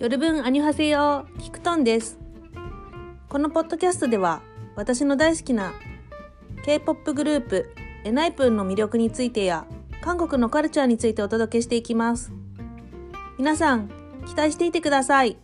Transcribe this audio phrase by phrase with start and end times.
[0.00, 2.18] 夜分アニハセヨキクトンです。
[3.28, 4.42] このポッドキャストでは
[4.74, 5.72] 私の大好きな
[6.64, 7.72] K-POP グループ
[8.04, 9.66] エナイプンの魅力についてや
[10.02, 12.32] 韓国のカルチャーについてお届けしていきます。
[13.38, 13.88] 皆さん
[14.26, 15.36] 期待していてください。